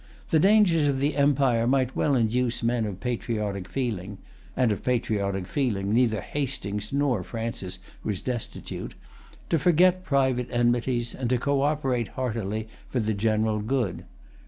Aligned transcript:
The 0.31 0.39
dangers 0.39 0.87
of 0.87 0.97
the 0.99 1.15
empire 1.15 1.67
might 1.67 1.95
well 1.95 2.15
induce 2.15 2.63
men 2.63 2.87
of 2.87 2.99
patriotic 2.99 3.69
feeling—and 3.69 4.71
of 4.71 4.83
patriotic 4.83 5.45
feeling 5.45 5.93
neither 5.93 6.21
Hastings 6.21 6.91
nor 6.91 7.23
Francis 7.23 7.77
was 8.03 8.19
destitute—to 8.19 9.59
forget 9.59 10.03
private 10.03 10.47
enmities, 10.49 11.13
and 11.13 11.29
to 11.29 11.37
coöperate 11.37 12.07
heartily 12.07 12.67
for 12.89 12.99
the 12.99 13.13
general 13.13 13.59
good. 13.59 14.05